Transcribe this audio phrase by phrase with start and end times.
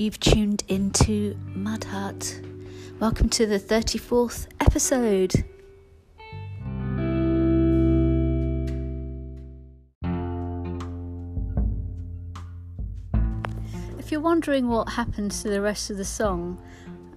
[0.00, 2.40] You've tuned into Mud Hut.
[3.00, 5.34] Welcome to the 34th episode.
[13.98, 16.58] If you're wondering what happens to the rest of the song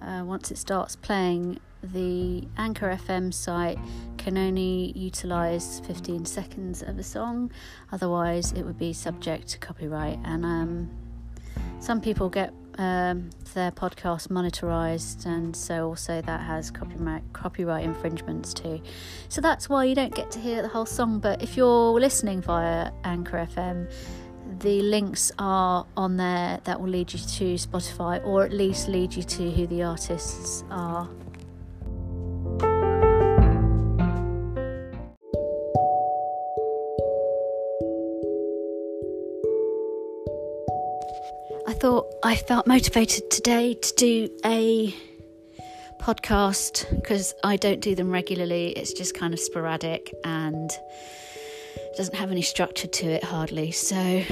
[0.02, 3.78] uh, once it starts playing, the Anchor FM site
[4.18, 7.50] can only utilize 15 seconds of a song,
[7.92, 10.18] otherwise, it would be subject to copyright.
[10.22, 10.90] And um,
[11.80, 18.52] some people get um, their podcast monetized, and so also that has copyright copyright infringements
[18.54, 18.80] too.
[19.28, 21.20] So that's why you don't get to hear the whole song.
[21.20, 23.90] But if you're listening via Anchor FM,
[24.60, 29.14] the links are on there that will lead you to Spotify, or at least lead
[29.14, 31.08] you to who the artists are.
[41.84, 44.94] Thought I felt motivated today to do a
[46.00, 48.68] podcast because I don't do them regularly.
[48.68, 50.70] It's just kind of sporadic and
[51.94, 53.70] doesn't have any structure to it hardly.
[53.70, 54.24] So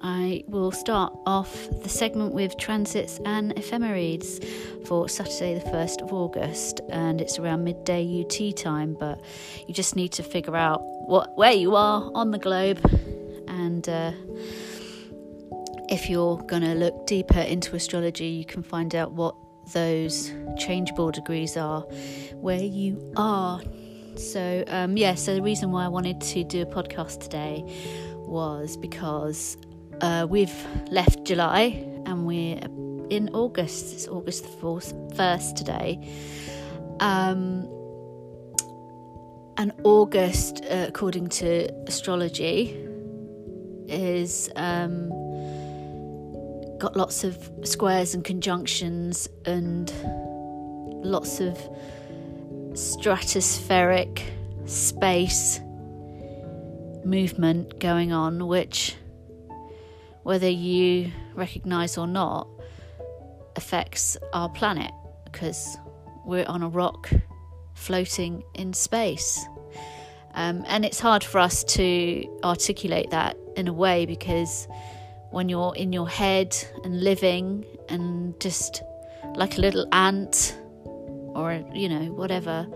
[0.00, 1.52] I will start off
[1.82, 7.64] the segment with transits and ephemerides for Saturday, the 1st of August, and it's around
[7.64, 8.96] midday UT time.
[9.00, 9.20] But
[9.66, 12.78] you just need to figure out what where you are on the globe
[13.48, 13.88] and.
[13.88, 14.12] Uh,
[15.90, 19.34] if you're going to look deeper into astrology, you can find out what
[19.72, 21.82] those changeable degrees are
[22.34, 23.60] where you are.
[24.16, 27.64] So, um, yeah, so the reason why I wanted to do a podcast today
[28.18, 29.56] was because
[30.00, 30.54] uh, we've
[30.90, 32.60] left July and we're
[33.10, 33.92] in August.
[33.92, 36.08] It's August the 4th, 1st today.
[37.00, 37.68] Um,
[39.56, 42.78] and August, uh, according to astrology,
[43.88, 44.48] is.
[44.54, 45.29] Um,
[46.80, 49.92] got lots of squares and conjunctions and
[51.04, 51.56] lots of
[52.72, 54.22] stratospheric
[54.64, 55.60] space
[57.04, 58.96] movement going on, which,
[60.22, 62.48] whether you recognize or not,
[63.56, 64.90] affects our planet
[65.24, 65.76] because
[66.24, 67.10] we're on a rock
[67.74, 69.44] floating in space.
[70.34, 74.66] Um, and it's hard for us to articulate that in a way because
[75.30, 78.82] when you're in your head and living and just
[79.34, 82.66] like a little ant or, you know, whatever,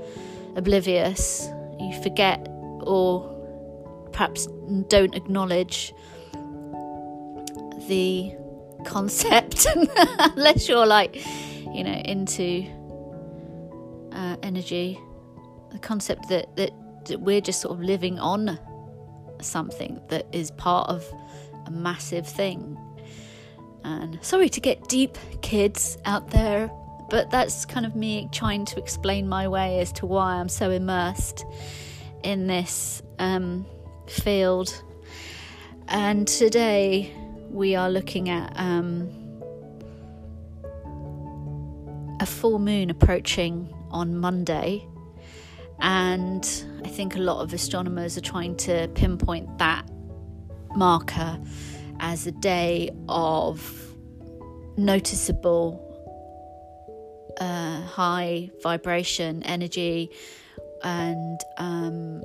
[0.56, 1.48] oblivious,
[1.80, 2.46] you forget
[2.82, 3.30] or
[4.12, 4.46] perhaps
[4.88, 5.92] don't acknowledge
[7.88, 8.32] the
[8.84, 9.66] concept
[10.18, 11.24] unless you're like,
[11.72, 12.64] you know, into
[14.12, 14.98] uh, energy.
[15.72, 16.70] The concept that, that,
[17.06, 18.58] that we're just sort of living on
[19.40, 21.04] something that is part of
[21.66, 22.78] a massive thing.
[23.84, 26.70] And sorry to get deep, kids out there,
[27.10, 30.70] but that's kind of me trying to explain my way as to why I'm so
[30.70, 31.44] immersed
[32.22, 33.66] in this um,
[34.06, 34.82] field.
[35.88, 37.14] And today
[37.50, 39.10] we are looking at um,
[42.20, 44.86] a full moon approaching on Monday.
[45.80, 46.44] And
[46.84, 49.88] I think a lot of astronomers are trying to pinpoint that
[50.76, 51.40] marker
[52.00, 53.94] as a day of
[54.76, 55.80] noticeable
[57.40, 60.10] uh, high vibration energy
[60.82, 62.22] and um,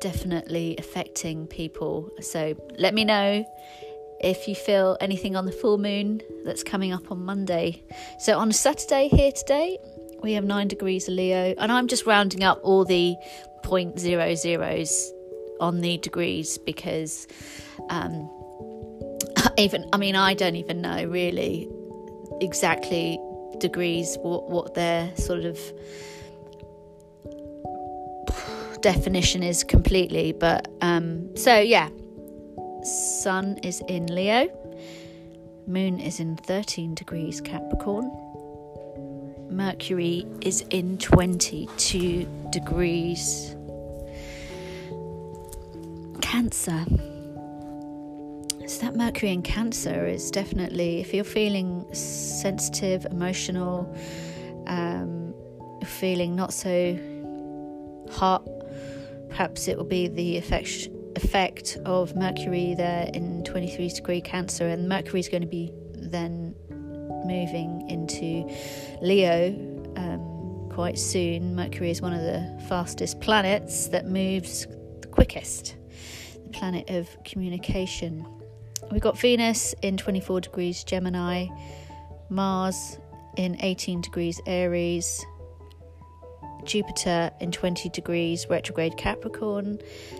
[0.00, 2.10] definitely affecting people.
[2.20, 3.44] So let me know
[4.20, 7.82] if you feel anything on the full moon that's coming up on Monday.
[8.20, 9.78] So on Saturday here today,
[10.22, 13.16] we have nine degrees of Leo, and I'm just rounding up all the
[13.64, 15.12] point zero zeros
[15.60, 17.26] on the degrees because
[17.90, 18.30] um,
[19.58, 21.68] even I mean I don't even know really
[22.40, 23.18] exactly
[23.58, 25.58] degrees what what their sort of
[28.80, 31.88] definition is completely but um, so yeah.
[32.84, 34.48] Sun is in leo.
[35.68, 38.10] Moon is in 13 degrees capricorn.
[39.48, 43.54] Mercury is in 22 degrees
[46.20, 46.84] cancer
[48.66, 53.92] so that Mercury in Cancer is definitely, if you're feeling sensitive, emotional,
[54.66, 55.34] um,
[55.84, 56.98] feeling not so
[58.10, 58.46] hot,
[59.28, 64.88] perhaps it will be the effect effect of Mercury there in 23 degree Cancer, and
[64.88, 66.54] Mercury is going to be then
[67.24, 68.48] moving into
[69.02, 69.48] Leo
[69.96, 71.54] um, quite soon.
[71.54, 74.66] Mercury is one of the fastest planets that moves
[75.00, 75.76] the quickest,
[76.44, 78.26] the planet of communication.
[78.92, 81.46] We've got Venus in 24 degrees Gemini,
[82.28, 82.98] Mars
[83.38, 85.24] in 18 degrees Aries,
[86.64, 89.78] Jupiter in 20 degrees retrograde Capricorn,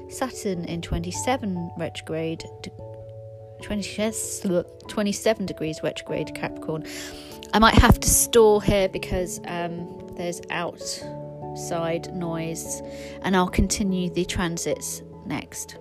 [0.08, 2.44] Saturn in 27 retrograde
[3.60, 6.86] 20, 27 degrees retrograde Capricorn.
[7.52, 12.80] I might have to store here because um, there's outside noise,
[13.20, 15.76] and I'll continue the transits next.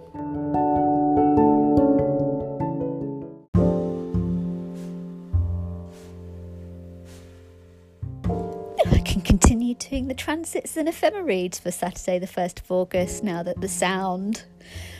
[9.21, 13.67] Continue doing the transits and ephemerides for Saturday, the 1st of August, now that the
[13.67, 14.43] sound,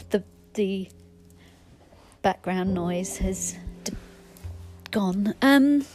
[0.10, 0.24] the,
[0.54, 0.90] the
[2.22, 3.94] background noise has d-
[4.92, 5.34] gone.
[5.42, 5.86] Um,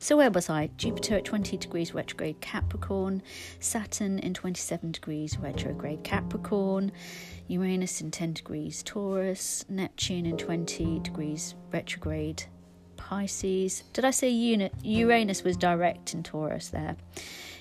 [0.00, 0.70] so, where was I?
[0.76, 3.22] Jupiter at 20 degrees retrograde Capricorn,
[3.58, 6.92] Saturn in 27 degrees retrograde Capricorn,
[7.48, 12.44] Uranus in 10 degrees Taurus, Neptune in 20 degrees retrograde
[12.96, 13.82] Pisces.
[13.92, 14.30] Did I say
[14.82, 16.96] Uranus was direct in Taurus there?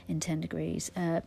[0.07, 0.92] In 10 degrees.
[0.95, 1.21] Uh,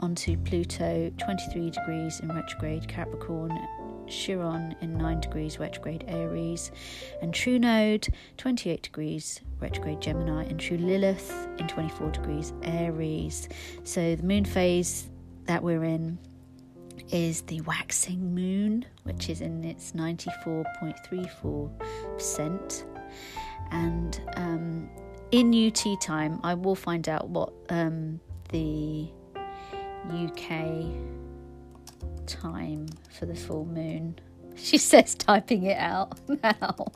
[0.00, 3.58] onto Pluto, 23 degrees in retrograde Capricorn,
[4.06, 6.70] Chiron in 9 degrees retrograde Aries,
[7.20, 13.48] and True Node, 28 degrees retrograde Gemini, and True Lilith in 24 degrees Aries.
[13.84, 15.10] So the moon phase
[15.46, 16.18] that we're in
[17.10, 22.84] is the waxing moon, which is in its 94.34%.
[23.70, 24.90] And um,
[25.30, 28.20] in UT time, I will find out what um,
[28.50, 29.08] the
[30.10, 30.86] UK
[32.26, 34.18] time for the full moon.
[34.60, 36.88] She says, typing it out now.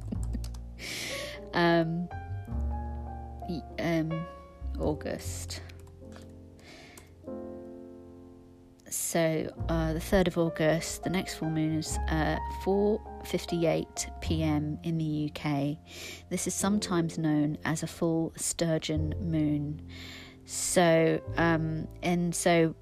[1.52, 2.08] um,
[3.78, 4.26] um,
[4.78, 5.60] August.
[8.90, 14.78] So uh, the third of August, the next full moon is uh, four 58 pm
[14.82, 15.76] in the UK.
[16.28, 19.80] This is sometimes known as a full sturgeon moon.
[20.44, 22.74] So, um, and so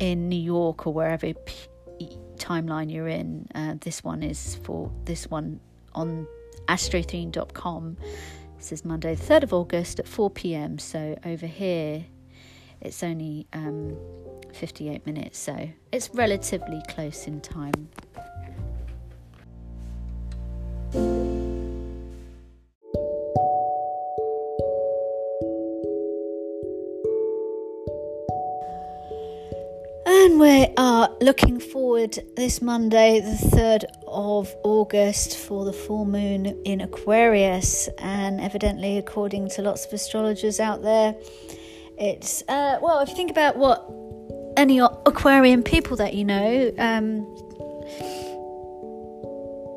[0.00, 5.30] in New York or wherever p- timeline you're in, uh, this one is for this
[5.30, 5.60] one
[5.94, 6.26] on
[6.66, 7.96] astrotheme.com.
[8.56, 10.78] This is Monday, the 3rd of August at 4 pm.
[10.80, 12.04] So over here,
[12.80, 13.96] it's only um,
[14.52, 17.88] 58 minutes, so it's relatively close in time.
[30.06, 36.46] And we are looking forward this Monday, the 3rd of August, for the full moon
[36.64, 37.88] in Aquarius.
[37.98, 41.14] And evidently, according to lots of astrologers out there,
[41.98, 43.90] it's, uh, well, if you think about what
[44.56, 47.26] any Aquarian people that you know, um,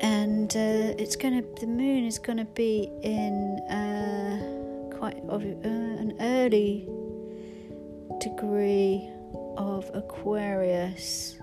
[0.00, 6.88] and uh, it's gonna the moon is gonna be in uh, quite uh, an early
[8.20, 9.08] degree
[9.56, 11.38] of Aquarius.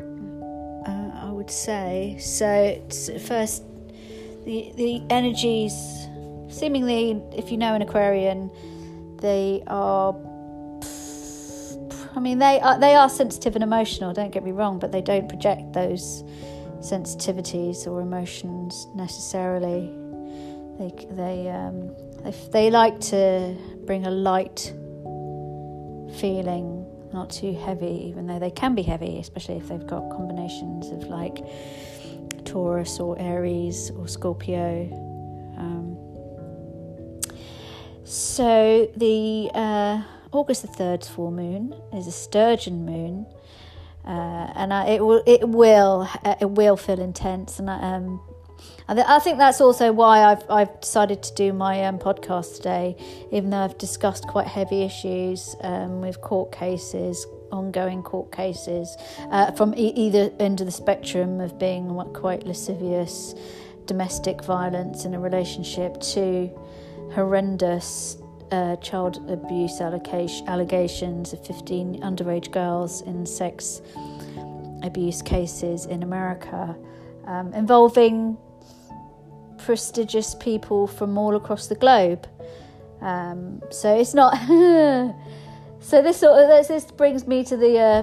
[0.00, 2.48] Uh, I would say so.
[2.48, 3.62] It's first
[4.44, 5.74] the the energies
[6.48, 8.50] seemingly, if you know an Aquarian,
[9.20, 10.14] they are.
[12.14, 14.12] I mean, they are they are sensitive and emotional.
[14.12, 16.22] Don't get me wrong, but they don't project those
[16.80, 19.92] sensitivities or emotions necessarily.
[20.78, 24.72] They they um, they, they like to bring a light
[26.18, 30.88] feeling, not too heavy, even though they can be heavy, especially if they've got combinations
[30.90, 31.38] of like
[32.44, 35.07] Taurus or Aries or Scorpio.
[38.08, 43.26] So the uh, August the third full moon is a sturgeon moon
[44.08, 48.20] uh, and I, it will it will uh, it will feel intense, and I, um,
[48.88, 52.56] I, th- I, think that's also why I've I've decided to do my um, podcast
[52.56, 52.96] today,
[53.30, 58.96] even though I've discussed quite heavy issues um, with court cases, ongoing court cases
[59.30, 63.34] uh, from e- either end of the spectrum of being quite lascivious
[63.84, 66.50] domestic violence in a relationship to
[67.14, 68.18] horrendous
[68.50, 73.82] uh, child abuse allegations of 15 underage girls in sex
[74.82, 76.76] abuse cases in America
[77.26, 78.36] um, involving
[79.58, 82.26] prestigious people from all across the globe.
[83.00, 84.34] Um, so it's not.
[85.80, 88.02] so this sort of this, this brings me to the uh,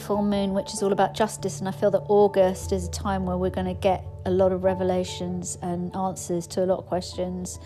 [0.00, 3.26] full moon, which is all about justice, and I feel that August is a time
[3.26, 6.86] where we're going to get a lot of revelations and answers to a lot of
[6.86, 7.58] questions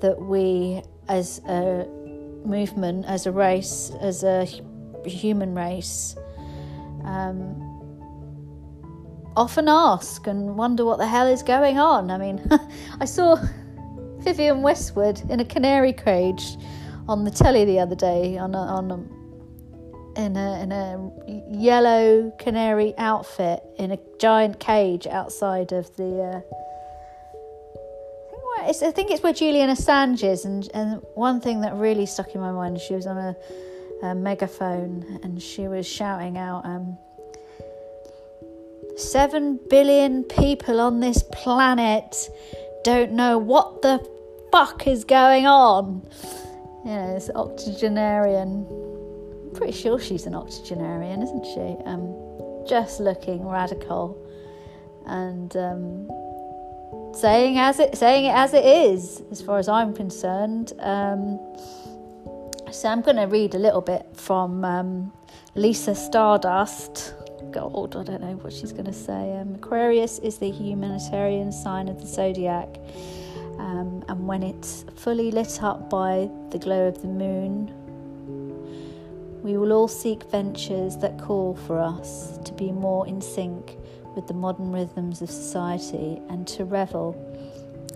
[0.00, 1.86] that we as a
[2.44, 4.46] movement, as a race, as a
[5.04, 6.16] human race,
[7.04, 7.66] um,
[9.36, 12.10] often ask and wonder what the hell is going on.
[12.10, 12.40] I mean,
[13.00, 13.36] I saw
[14.18, 16.56] Vivienne Westwood in a canary cage
[17.08, 19.19] on the telly the other day on a, on a,
[20.20, 21.10] in a in a
[21.50, 26.22] yellow canary outfit in a giant cage outside of the.
[26.22, 26.40] Uh,
[28.62, 32.06] I, think I think it's where Julian Assange is, and and one thing that really
[32.06, 33.36] stuck in my mind, she was on a,
[34.02, 36.64] a megaphone and she was shouting out.
[36.64, 36.98] Um,
[38.96, 42.28] Seven billion people on this planet
[42.84, 44.06] don't know what the
[44.52, 46.06] fuck is going on.
[46.84, 48.89] You know, this octogenarian.
[49.54, 51.84] Pretty sure she's an octogenarian, isn't she?
[51.84, 52.14] Um,
[52.66, 54.16] just looking radical
[55.06, 56.08] and um,
[57.14, 60.72] saying as it saying it as it is, as far as I'm concerned.
[60.80, 61.38] Um,
[62.70, 65.12] so I'm going to read a little bit from um,
[65.56, 67.14] Lisa Stardust.
[67.50, 69.36] God, I don't know what she's going to say.
[69.36, 72.68] Um, Aquarius is the humanitarian sign of the zodiac.
[73.58, 77.74] Um, and when it's fully lit up by the glow of the moon,
[79.42, 83.76] we will all seek ventures that call for us to be more in sync
[84.14, 87.14] with the modern rhythms of society and to revel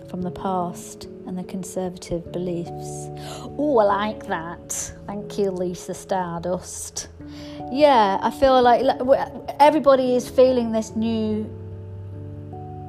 [0.09, 3.09] from the past and the conservative beliefs.
[3.57, 4.93] Oh, I like that.
[5.07, 7.09] Thank you, Lisa Stardust.
[7.71, 8.85] Yeah, I feel like
[9.59, 11.49] everybody is feeling this new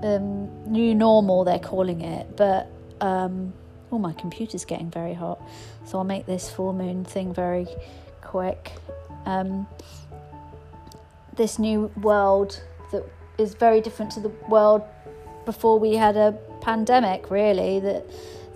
[0.02, 2.36] um, new normal, they're calling it.
[2.36, 2.70] But
[3.00, 3.52] um,
[3.90, 5.40] oh, my computer's getting very hot,
[5.84, 7.66] so I'll make this full moon thing very
[8.36, 8.72] quick.
[9.24, 9.66] Um,
[11.36, 12.62] this new world
[12.92, 13.02] that
[13.38, 14.82] is very different to the world
[15.46, 17.80] before we had a pandemic, really.
[17.80, 18.04] That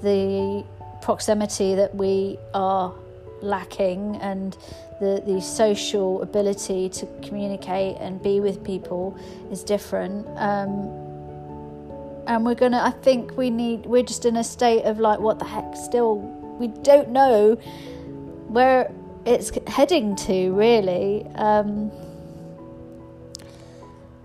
[0.02, 0.64] the
[1.00, 2.92] proximity that we are
[3.40, 4.54] lacking and
[5.00, 9.16] the, the social ability to communicate and be with people
[9.50, 10.26] is different.
[10.36, 10.72] Um,
[12.26, 15.38] and we're gonna, I think we need, we're just in a state of like, what
[15.38, 16.16] the heck, still,
[16.60, 17.54] we don't know
[18.48, 18.92] where
[19.24, 21.26] it's heading to, really.
[21.34, 21.90] Um,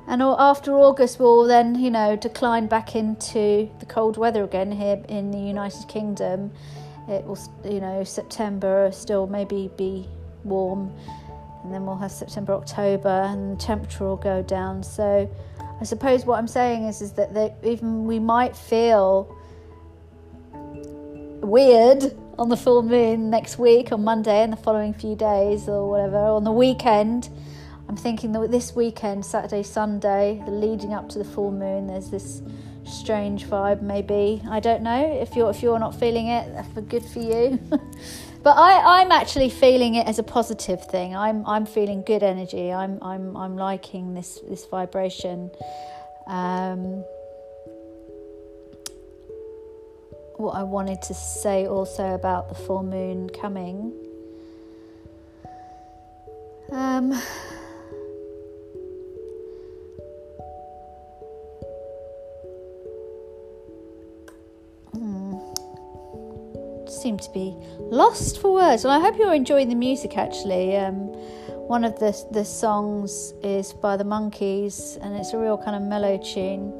[0.08, 5.02] and after August, we'll then, you know, decline back into the cold weather again here
[5.10, 6.52] in the United Kingdom.
[7.08, 10.08] It will, you know, September still maybe be
[10.44, 10.92] warm,
[11.64, 14.84] and then we'll have September, October, and the temperature will go down.
[14.84, 15.30] So,
[15.82, 19.36] I suppose what I'm saying is, is that they, even we might feel
[21.42, 25.89] weird on the full moon next week, on Monday, and the following few days, or
[25.89, 27.30] whatever, on the weekend
[27.88, 32.10] I'm thinking that this weekend, Saturday, Sunday, the leading up to the full moon, there's
[32.10, 32.42] this
[32.84, 33.82] strange vibe.
[33.82, 36.51] Maybe I don't know if you're if you're not feeling it.
[36.54, 37.60] That's good for you.
[38.44, 41.15] but I, I'm actually feeling it as a positive thing.
[41.15, 42.72] I'm I'm feeling good energy.
[42.72, 45.51] I'm I'm I'm liking this this vibration.
[46.27, 47.04] Um,
[50.38, 53.94] what I wanted to say also about the full moon coming.
[56.72, 57.13] Um,
[67.06, 68.84] seem to be lost for words.
[68.84, 70.75] Well, I hope you're enjoying the music actually.
[70.75, 71.10] Um,
[71.68, 75.84] one of the, the songs is by the Monkees and it's a real kind of
[75.84, 76.74] mellow tune,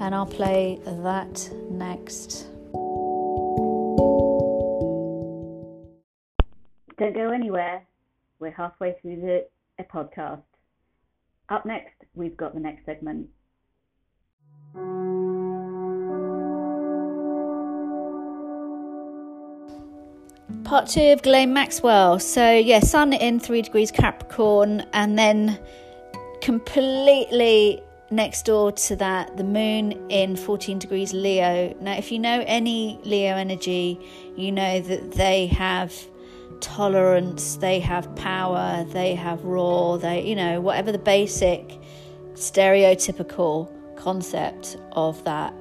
[0.00, 2.46] and I'll play that next.
[6.98, 7.82] Don't go anywhere.
[8.40, 9.46] We're halfway through the
[9.84, 10.42] podcast.
[11.48, 13.28] Up next, we've got the next segment.
[20.64, 22.18] Part two of Ghislaine Maxwell.
[22.18, 25.58] So, yeah, Sun in three degrees Capricorn, and then
[26.40, 31.74] completely next door to that, the moon in 14 degrees Leo.
[31.80, 34.00] Now, if you know any Leo energy,
[34.36, 35.94] you know that they have
[36.60, 41.78] tolerance, they have power, they have raw, they, you know, whatever the basic
[42.34, 45.52] stereotypical concept of that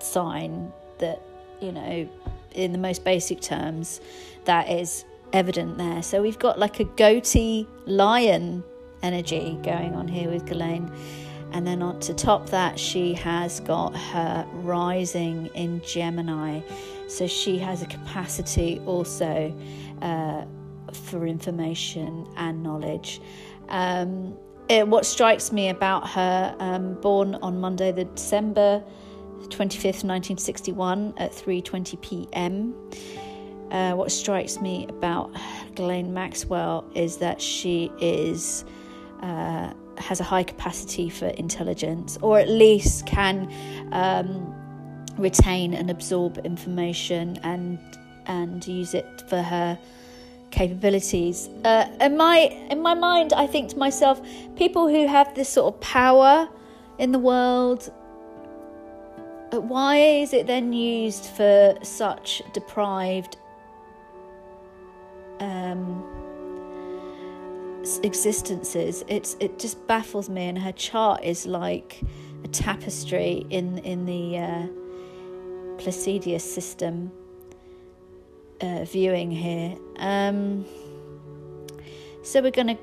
[0.00, 1.20] sign that,
[1.60, 2.08] you know,
[2.52, 4.00] in the most basic terms,
[4.44, 6.02] that is evident there.
[6.02, 8.64] So we've got like a goatee lion
[9.02, 10.90] energy going on here with Ghislaine.
[11.52, 16.60] And then on to top that, she has got her rising in Gemini.
[17.10, 19.52] So she has a capacity also
[20.00, 20.44] uh,
[20.92, 23.20] for information and knowledge.
[23.68, 24.36] Um,
[24.68, 28.84] it, what strikes me about her, um, born on Monday, the December
[29.48, 32.74] 25th, 1961 at 3:20 p.m.
[33.72, 35.32] Uh, what strikes me about
[35.74, 38.64] Ghislaine Maxwell is that she is
[39.22, 43.52] uh, has a high capacity for intelligence, or at least can
[43.92, 44.54] um,
[45.20, 47.78] retain and absorb information and
[48.26, 49.78] and use it for her
[50.50, 51.48] capabilities.
[51.64, 52.38] Uh, in my
[52.70, 54.20] in my mind, I think to myself,
[54.56, 56.48] people who have this sort of power
[56.98, 57.90] in the world,
[59.52, 63.36] uh, why is it then used for such deprived
[65.40, 66.04] um,
[68.02, 69.04] existences?
[69.08, 72.00] It's it just baffles me, and her chart is like
[72.44, 74.66] a tapestry in in the uh,
[75.80, 77.10] Placidus system
[78.60, 79.76] uh, viewing here.
[79.96, 80.66] Um,
[82.22, 82.78] so we're going to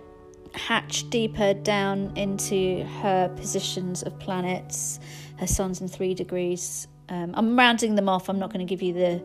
[0.58, 5.00] hatch deeper down into her positions of planets,
[5.38, 6.88] her suns in three degrees.
[7.10, 8.30] Um, I'm rounding them off.
[8.30, 9.24] I'm not going to give you the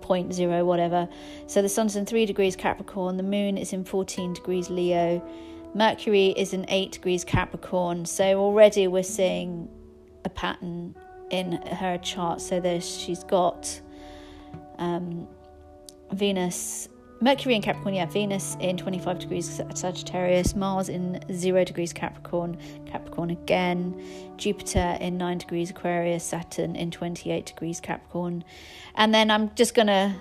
[0.00, 1.08] point zero, whatever.
[1.48, 5.22] So the sun's in three degrees Capricorn, the moon is in 14 degrees Leo,
[5.74, 8.06] Mercury is in eight degrees Capricorn.
[8.06, 9.68] So already we're seeing
[10.24, 10.94] a pattern
[11.30, 12.40] in her chart.
[12.40, 13.80] So there's she's got
[14.78, 15.26] um,
[16.12, 16.88] Venus,
[17.20, 22.56] Mercury in Capricorn, yeah, Venus in 25 degrees Sagittarius, Mars in 0 degrees Capricorn,
[22.86, 24.00] Capricorn again,
[24.36, 28.44] Jupiter in 9 degrees Aquarius, Saturn in 28 degrees Capricorn.
[28.94, 30.14] And then I'm just to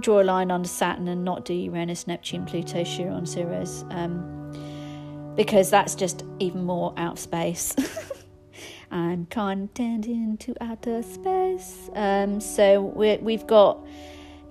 [0.00, 5.70] draw a line under Saturn and not do Uranus, Neptune, Pluto, Chiron, Ceres, um, because
[5.70, 7.74] that's just even more out of space.
[8.92, 11.90] I'm content into outer space.
[11.94, 13.84] Um, so we we've got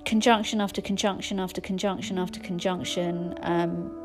[0.04, 3.36] conjunction after conjunction after conjunction after conjunction.
[3.44, 3.96] Um,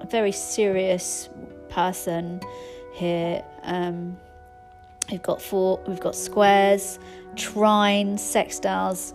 [0.00, 1.30] a very serious
[1.70, 2.42] person
[2.92, 3.42] here.
[3.62, 4.18] Um,
[5.10, 5.82] we've got four.
[5.88, 6.98] We've got squares,
[7.36, 9.14] trines, sextiles,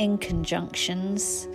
[0.00, 1.46] inconjunctions,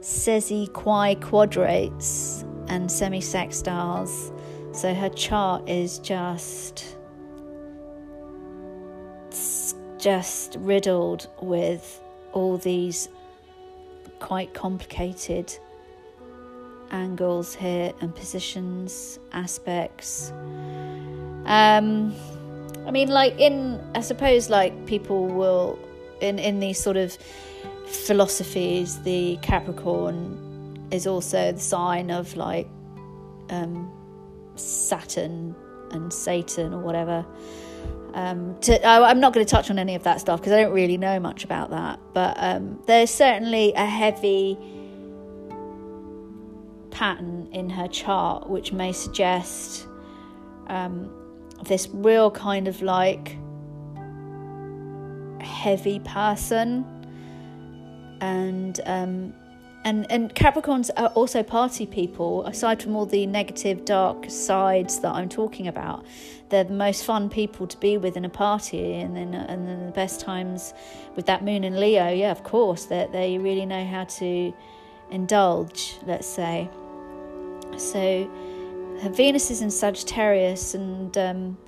[0.00, 4.32] sesquiquadrates, and semisextiles.
[4.74, 6.96] So her chart is just
[10.04, 11.98] just riddled with
[12.34, 13.08] all these
[14.20, 15.50] quite complicated
[16.90, 20.30] angles here and positions, aspects.
[21.46, 22.14] Um,
[22.86, 25.78] I mean, like in, I suppose, like people will,
[26.20, 27.16] in in these sort of
[27.86, 32.68] philosophies, the Capricorn is also the sign of like
[33.48, 33.90] um,
[34.56, 35.56] Saturn
[35.92, 37.24] and Satan or whatever.
[38.14, 40.62] Um, to, I, am not going to touch on any of that stuff because I
[40.62, 41.98] don't really know much about that.
[42.12, 44.56] But um, there's certainly a heavy
[46.92, 49.88] pattern in her chart which may suggest
[50.68, 51.10] um,
[51.64, 53.36] this real kind of like
[55.40, 56.86] heavy person
[58.20, 59.34] and um,
[59.84, 62.46] and and Capricorns are also party people.
[62.46, 66.06] Aside from all the negative, dark sides that I'm talking about,
[66.54, 68.94] they're the most fun people to be with in a party.
[68.94, 70.72] And then and then the best times
[71.16, 74.54] with that Moon in Leo, yeah, of course, that they, they really know how to
[75.10, 75.98] indulge.
[76.06, 76.70] Let's say.
[77.76, 78.30] So,
[79.02, 81.58] her Venus is in Sagittarius, and um,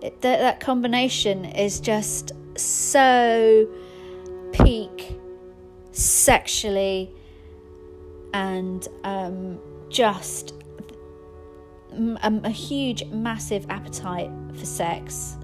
[0.00, 3.68] it, that, that combination is just so
[4.52, 5.18] peak
[5.92, 7.10] sexually
[8.32, 9.58] and um,
[9.90, 10.54] just
[11.92, 15.36] a, a, huge, massive appetite for sex.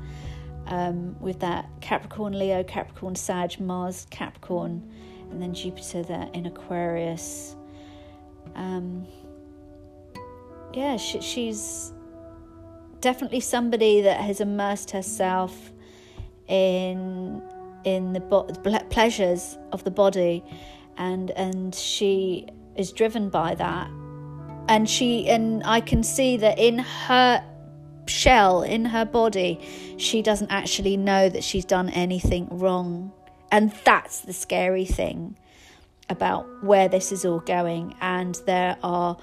[0.68, 4.82] Um, with that Capricorn, Leo, Capricorn, Sag, Mars, Capricorn,
[5.30, 7.54] and then Jupiter there in Aquarius.
[8.56, 9.06] Um,
[10.74, 11.92] yeah, she, she's
[13.00, 15.72] definitely somebody that has immersed herself
[16.48, 17.42] in
[17.84, 18.48] in the bo-
[18.90, 20.42] pleasures of the body,
[20.96, 23.88] and and she is driven by that
[24.68, 27.44] and she and I can see that in her
[28.08, 29.60] shell in her body
[29.96, 33.12] she doesn't actually know that she's done anything wrong.
[33.50, 35.38] And that's the scary thing
[36.08, 37.94] about where this is all going.
[38.00, 39.16] And there are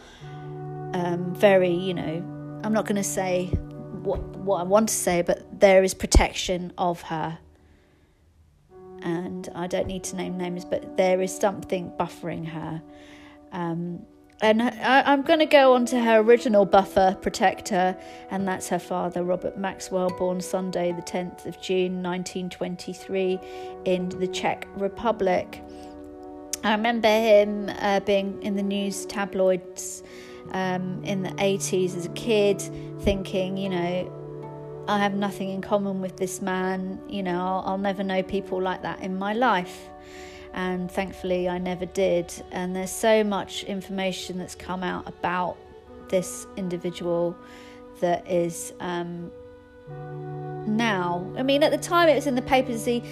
[0.93, 3.47] um, very you know I'm not going to say
[4.03, 7.37] what what I want to say but there is protection of her.
[9.01, 12.81] And I don't need to name names but there is something buffering her.
[13.51, 14.05] Um,
[14.43, 17.95] and I, am going to go on to her original buffer protector,
[18.29, 23.39] and that's her father, Robert Maxwell, born Sunday, the 10th of June 1923,
[23.85, 25.63] in the Czech Republic.
[26.65, 30.03] I remember him uh, being in the news tabloids
[30.51, 32.61] um, in the 80s as a kid,
[32.99, 37.77] thinking, you know, I have nothing in common with this man, you know, I'll, I'll
[37.77, 39.87] never know people like that in my life
[40.53, 42.33] and thankfully I never did.
[42.51, 45.57] And there's so much information that's come out about
[46.09, 47.35] this individual
[47.99, 49.31] that is um,
[50.67, 51.25] now.
[51.37, 52.85] I mean, at the time it was in the papers.
[52.85, 53.03] He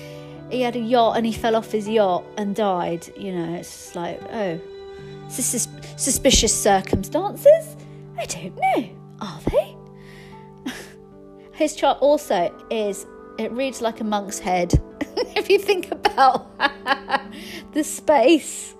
[0.49, 3.07] he had a yacht and he fell off his yacht and died.
[3.17, 4.59] You know, it's like oh,
[5.27, 7.75] sus- suspicious circumstances.
[8.17, 8.89] I don't know.
[9.21, 9.75] Are they?
[11.53, 13.05] his chart also is.
[13.37, 14.79] It reads like a monk's head.
[15.35, 16.47] if you think about
[17.73, 18.75] the space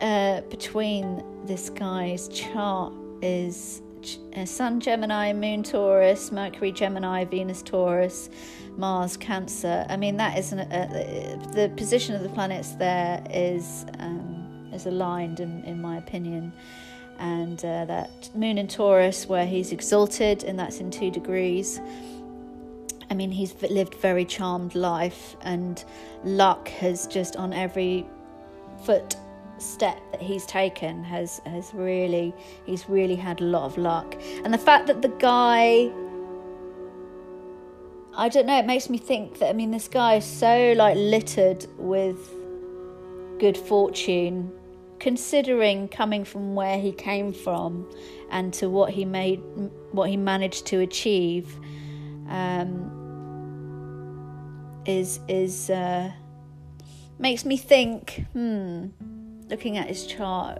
[0.00, 2.92] uh, between this guy's chart
[3.22, 3.80] is
[4.36, 8.28] uh, Sun Gemini, Moon Taurus, Mercury Gemini, Venus Taurus,
[8.76, 9.86] Mars Cancer.
[9.88, 15.40] I mean, that isn't uh, the position of the planets there is um, is aligned
[15.40, 16.52] in, in my opinion,
[17.18, 21.80] and uh, that Moon in Taurus where he's exalted, and that's in two degrees.
[23.10, 25.82] I mean, he's lived very charmed life, and
[26.24, 28.06] luck has just on every
[28.84, 29.16] foot
[29.58, 32.34] step that he's taken has has really
[32.66, 34.16] he's really had a lot of luck.
[34.44, 35.90] And the fact that the guy
[38.14, 40.96] I don't know it makes me think that I mean this guy is so like
[40.96, 42.18] littered with
[43.38, 44.52] good fortune
[44.98, 47.86] considering coming from where he came from
[48.30, 49.40] and to what he made
[49.92, 51.58] what he managed to achieve
[52.28, 52.95] um,
[54.86, 56.10] is is uh,
[57.18, 58.86] makes me think hmm
[59.48, 60.58] looking at his chart,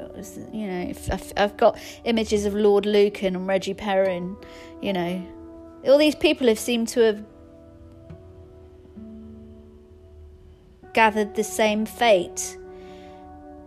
[0.53, 4.37] you know, I've, I've got images of Lord Lucan and Reggie Perrin,
[4.81, 5.27] you know,
[5.87, 7.25] all these people have seemed to have
[10.93, 12.59] gathered the same fate.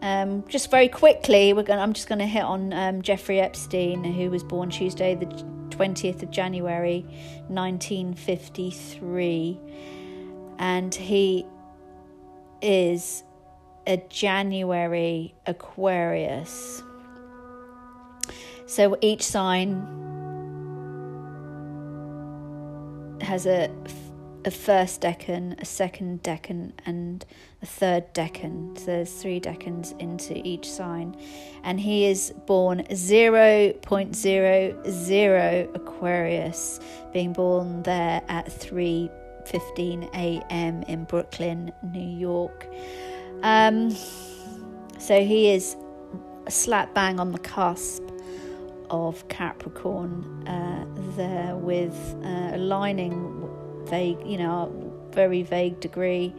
[0.02, 1.80] Um, just very quickly, we're going.
[1.80, 6.22] I'm just going to hit on um, Jeffrey Epstein, who was born Tuesday, the 20th
[6.24, 7.02] of January,
[7.48, 9.60] 1953,
[10.60, 11.48] and he
[12.62, 13.24] is
[13.88, 16.84] a January Aquarius.
[18.68, 19.96] So each sign
[23.22, 23.72] has a,
[24.46, 27.26] a first decan, a second decan, and
[27.62, 28.78] a third decan.
[28.78, 31.16] So there's three decans into each sign.
[31.64, 36.80] And he is born 0.00 Aquarius,
[37.12, 38.52] being born there at
[39.50, 40.84] 3:15 a.m.
[40.84, 42.68] in Brooklyn, New York.
[43.44, 43.96] Um,
[44.98, 45.76] so he is
[46.50, 48.04] slap bang on the cusp
[48.90, 50.86] of Capricorn uh,
[51.16, 53.48] there with uh, aligning
[53.86, 54.72] vague, you know,
[55.12, 56.34] very vague degree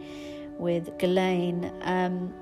[0.57, 1.71] with Ghislaine.
[1.81, 2.33] Um,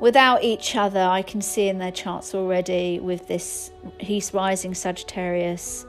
[0.00, 5.86] without each other, I can see in their charts already with this, he's rising Sagittarius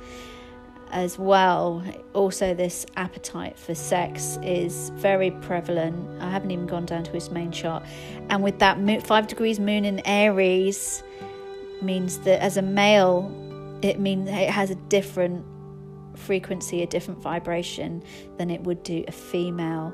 [0.91, 1.84] as well.
[2.13, 6.21] Also, this appetite for sex is very prevalent.
[6.21, 7.84] I haven't even gone down to his main chart.
[8.30, 11.04] And with that five degrees moon in Aries,
[11.82, 13.30] means that as a male,
[13.82, 15.45] it means it has a different
[16.15, 18.04] frequency, a different vibration
[18.38, 19.93] than it would do a female.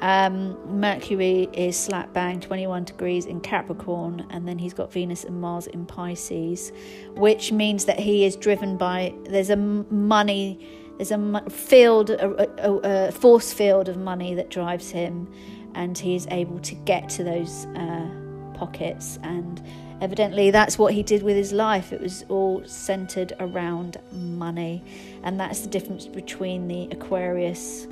[0.00, 5.40] Um, Mercury is slap bang 21 degrees in Capricorn, and then he's got Venus and
[5.40, 6.72] Mars in Pisces,
[7.10, 13.08] which means that he is driven by there's a money, there's a field, a, a,
[13.08, 15.30] a force field of money that drives him,
[15.74, 18.08] and he is able to get to those uh,
[18.54, 19.18] pockets.
[19.22, 19.62] And
[20.00, 21.92] evidently, that's what he did with his life.
[21.92, 24.82] It was all centered around money,
[25.24, 27.86] and that's the difference between the Aquarius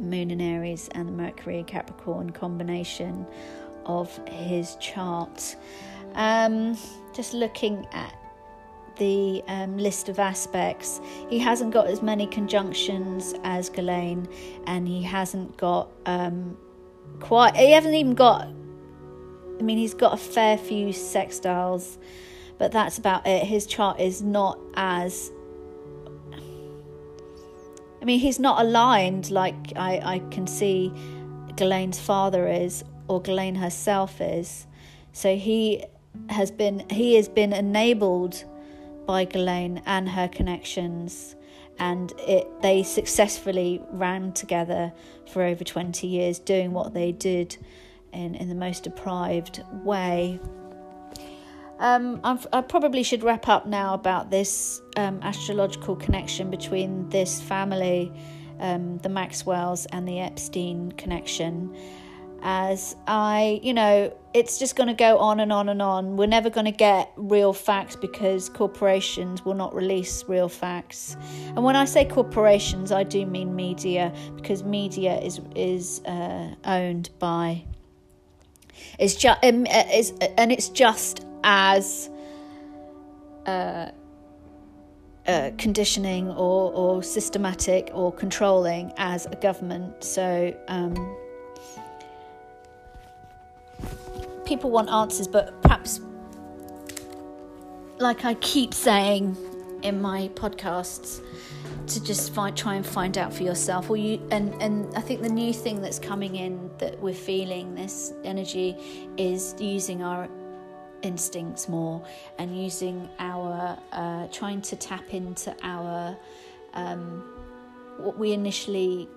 [0.00, 3.26] Moon in Aries and the Mercury Capricorn combination
[3.86, 5.56] of his chart.
[6.14, 6.76] Um,
[7.12, 8.14] just looking at
[8.96, 14.28] the um, list of aspects, he hasn't got as many conjunctions as Ghislaine,
[14.66, 16.56] and he hasn't got um,
[17.20, 17.56] quite.
[17.56, 18.48] He hasn't even got.
[19.58, 21.98] I mean, he's got a fair few sextiles,
[22.58, 23.44] but that's about it.
[23.44, 25.30] His chart is not as
[28.00, 30.92] I mean, he's not aligned like I, I can see
[31.56, 34.66] Ghislaine's father is or Ghislaine herself is.
[35.12, 35.84] So he
[36.28, 38.44] has been he has been enabled
[39.06, 41.36] by Ghislaine and her connections
[41.78, 44.92] and it they successfully ran together
[45.26, 47.56] for over 20 years doing what they did
[48.12, 50.38] in, in the most deprived way.
[51.80, 52.20] Um,
[52.52, 58.12] i probably should wrap up now about this um, astrological connection between this family,
[58.58, 61.74] um, the Maxwells, and the Epstein connection.
[62.42, 66.18] As I, you know, it's just going to go on and on and on.
[66.18, 71.16] We're never going to get real facts because corporations will not release real facts.
[71.48, 77.08] And when I say corporations, I do mean media because media is is uh, owned
[77.18, 77.64] by.
[78.98, 82.10] Is just um, uh, is and it's just as
[83.46, 83.90] uh,
[85.26, 90.02] uh, conditioning or, or systematic or controlling as a government.
[90.02, 90.94] So um,
[94.44, 96.00] people want answers, but perhaps,
[97.98, 99.36] like I keep saying
[99.82, 101.22] in my podcasts,
[101.86, 103.90] to just find, try and find out for yourself.
[103.90, 107.74] Or you, and and I think the new thing that's coming in that we're feeling
[107.74, 108.76] this energy
[109.16, 110.28] is using our
[111.02, 112.04] instincts more
[112.38, 116.16] and using our uh, trying to tap into our
[116.74, 117.24] um,
[117.98, 119.08] what we initially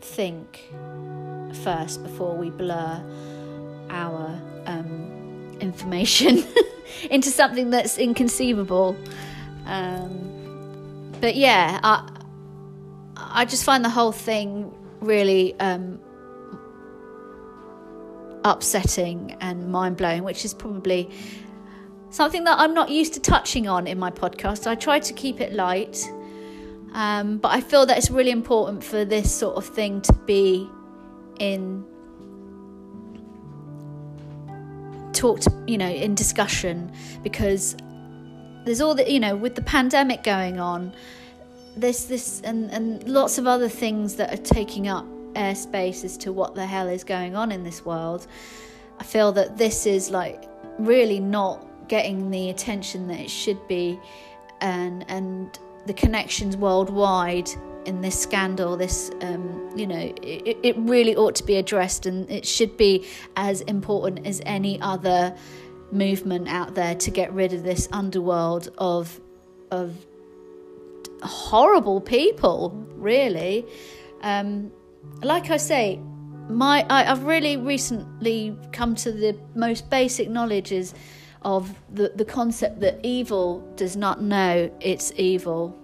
[0.00, 0.68] think
[1.62, 3.02] first before we blur
[3.90, 6.44] our um, information
[7.10, 8.96] into something that's inconceivable.
[9.66, 12.10] Um, but yeah, I
[13.16, 16.00] I just find the whole thing really um,
[18.46, 21.10] upsetting and mind blowing, which is probably
[22.10, 24.68] something that I'm not used to touching on in my podcast.
[24.68, 26.08] I try to keep it light,
[26.94, 30.70] um, but I feel that it's really important for this sort of thing to be
[31.40, 31.84] in
[35.12, 36.92] talked, you know, in discussion
[37.24, 37.76] because
[38.64, 40.94] there's all the, you know, with the pandemic going on,
[41.76, 45.04] there's this and, and lots of other things that are taking up
[45.36, 48.26] airspace as to what the hell is going on in this world.
[48.98, 53.98] I feel that this is like really not getting the attention that it should be,
[54.60, 57.48] and and the connections worldwide
[57.84, 58.76] in this scandal.
[58.76, 63.06] This, um, you know, it, it really ought to be addressed, and it should be
[63.36, 65.34] as important as any other
[65.92, 69.20] movement out there to get rid of this underworld of
[69.70, 69.94] of
[71.22, 72.70] horrible people.
[72.96, 73.66] Really.
[74.22, 74.72] Um,
[75.22, 76.00] like I say,
[76.48, 80.94] my I, have really recently come to the most basic knowledges
[81.42, 85.76] of the, the concept that evil does not know it's evil.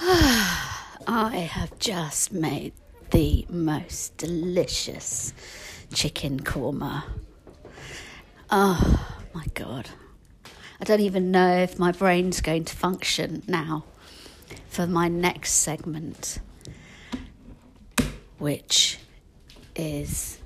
[0.00, 2.72] I have just made
[3.10, 5.34] the most delicious
[5.92, 7.04] chicken korma.
[8.50, 9.90] Oh my god.
[10.80, 13.84] I don't even know if my brain's going to function now
[14.68, 16.38] for my next segment,
[18.38, 18.98] which
[19.76, 20.38] is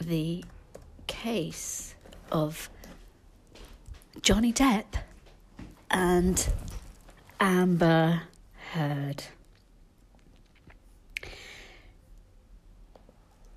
[0.00, 0.44] the
[1.06, 1.94] case
[2.30, 2.68] of
[4.22, 4.84] Johnny Depp
[5.90, 6.48] and
[7.40, 8.22] Amber
[8.72, 9.24] Heard.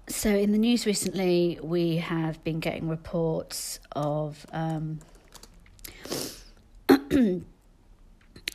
[0.10, 5.00] So, in the news recently, we have been getting reports of um,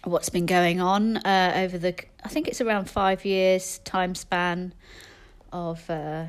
[0.05, 4.75] what's been going on uh, over the I think it's around five years time span
[5.53, 6.27] of uh,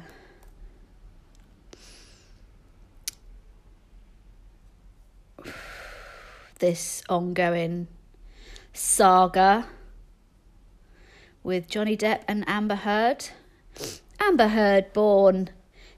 [6.60, 7.88] this ongoing
[8.74, 9.66] saga
[11.42, 13.26] with Johnny Depp and Amber Heard.
[14.20, 15.50] Amber Heard born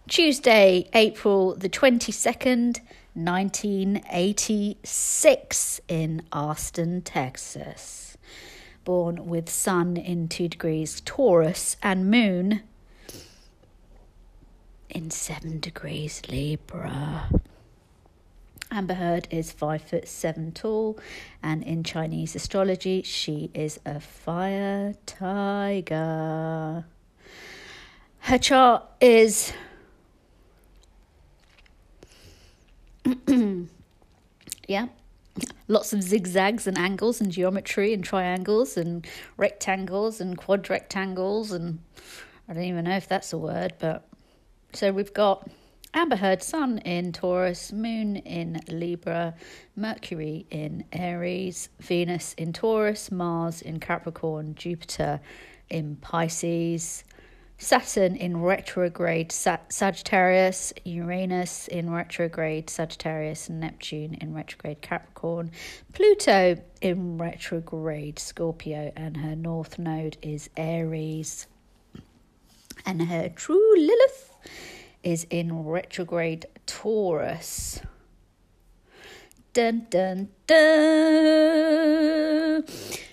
[0.08, 2.80] Tuesday, April the 22nd,
[3.16, 8.18] 1986 in Austin, Texas.
[8.84, 12.62] Born with Sun in 2 degrees Taurus and Moon
[14.90, 17.30] in 7 degrees Libra.
[18.72, 21.00] Amber Heard is five foot seven tall,
[21.42, 26.86] and in Chinese astrology, she is a fire tiger.
[28.20, 29.54] Her chart is
[34.68, 34.88] yeah.
[35.68, 39.06] Lots of zigzags and angles and geometry and triangles and
[39.38, 41.80] rectangles and quadrectangles and
[42.48, 44.08] I don't even know if that's a word, but
[44.74, 45.50] so we've got
[45.96, 49.34] Amber Heard Sun in Taurus, Moon in Libra,
[49.76, 55.22] Mercury in Aries, Venus in Taurus, Mars in Capricorn, Jupiter
[55.70, 57.04] in Pisces,
[57.58, 65.52] Saturn in retrograde Sagittarius, Uranus in retrograde Sagittarius, Neptune in retrograde Capricorn,
[65.94, 71.48] Pluto in retrograde Scorpio, and her north node is Aries.
[72.86, 74.34] And her true Lilith
[75.02, 77.80] is in retrograde Taurus.
[79.54, 80.66] Dun dun dun.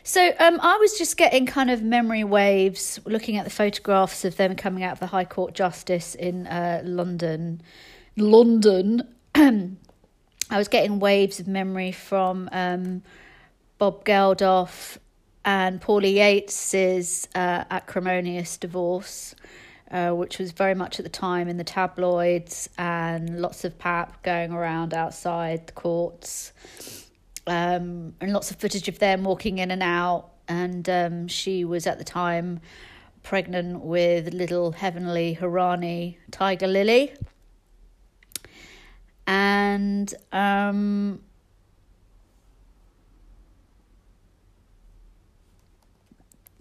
[0.05, 4.37] So um, I was just getting kind of memory waves looking at the photographs of
[4.37, 7.63] them coming out of the High Court Justice in uh, London.
[8.17, 9.09] London.
[9.35, 13.03] I was getting waves of memory from um,
[13.79, 14.99] Bob Geldof
[15.45, 19.35] and Paula Yates's uh, acrimonious divorce.
[19.93, 24.23] uh, which was very much at the time in the tabloids and lots of pap
[24.23, 26.53] going around outside the courts
[27.47, 30.31] um, and lots of footage of them walking in and out.
[30.49, 32.61] And um, she was at the time
[33.23, 37.15] pregnant with little heavenly Hiraani Tiger Lily.
[39.27, 41.21] And um,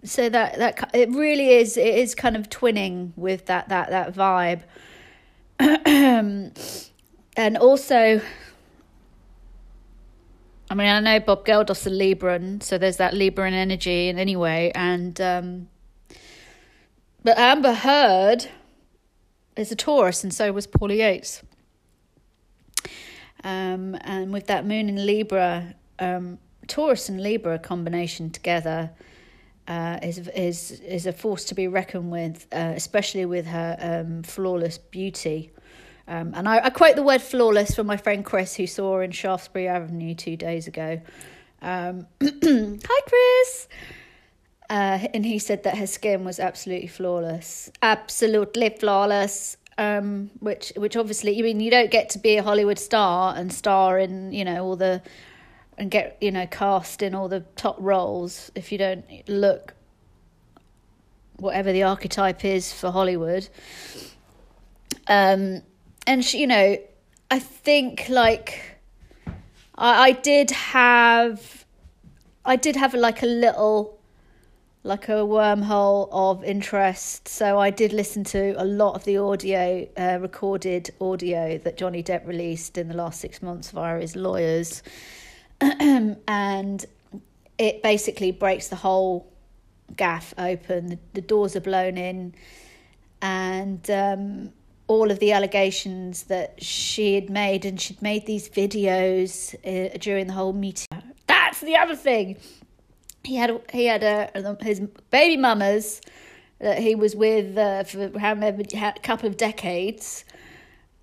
[0.04, 4.14] so that that it really is it is kind of twinning with that that that
[4.14, 4.62] vibe
[7.36, 8.20] and also
[10.72, 14.72] I mean I know Bob Geldof's a Libran so there's that Libran energy in anyway
[14.74, 15.68] and um
[17.22, 18.46] but Amber Heard
[19.54, 21.42] is a Taurus and so was Paula Yates
[23.44, 28.92] um and with that moon in Libra um Taurus and Libra combination together
[29.68, 34.22] uh, is is is a force to be reckoned with, uh, especially with her um,
[34.24, 35.52] flawless beauty.
[36.08, 39.12] Um, and I, I, quote the word flawless from my friend Chris, who saw in
[39.12, 41.00] Shaftesbury Avenue two days ago.
[41.60, 43.68] Um, Hi, Chris.
[44.68, 49.56] Uh, and he said that her skin was absolutely flawless, absolutely flawless.
[49.78, 53.50] Um, which, which obviously, I mean you don't get to be a Hollywood star and
[53.52, 55.02] star in, you know, all the
[55.78, 59.74] and get you know cast in all the top roles if you don't look
[61.36, 63.48] whatever the archetype is for Hollywood.
[65.08, 65.62] Um,
[66.06, 66.78] and she, you know,
[67.30, 68.78] I think like
[69.76, 71.64] I, I did have,
[72.44, 73.98] I did have like a little,
[74.84, 77.28] like a wormhole of interest.
[77.28, 82.02] So I did listen to a lot of the audio, uh, recorded audio that Johnny
[82.02, 84.82] Depp released in the last six months via his lawyers.
[85.60, 86.84] and
[87.58, 89.32] it basically breaks the whole
[89.96, 90.86] gaff open.
[90.86, 92.34] The, the doors are blown in,
[93.20, 94.52] and um,
[94.86, 100.26] all of the allegations that she had made, and she'd made these videos uh, during
[100.26, 100.86] the whole meeting.
[101.26, 102.36] That's the other thing.
[103.24, 106.00] He had he had a, his baby mamas
[106.58, 110.24] that he was with uh, for however a couple of decades,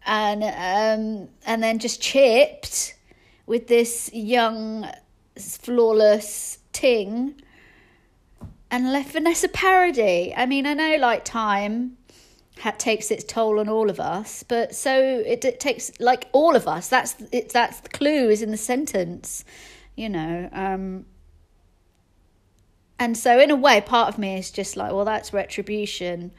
[0.05, 2.95] and um, and then just chipped
[3.45, 4.87] with this young,
[5.37, 7.41] flawless Ting
[8.71, 10.33] and left Vanessa Paradis.
[10.35, 11.97] I mean, I know like time
[12.59, 16.55] ha- takes its toll on all of us, but so it, it takes like all
[16.55, 16.89] of us.
[16.89, 17.49] That's it.
[17.49, 19.43] That's the clue is in the sentence,
[19.95, 20.49] you know.
[20.51, 21.05] Um,
[22.97, 26.31] and so, in a way, part of me is just like, well, that's retribution,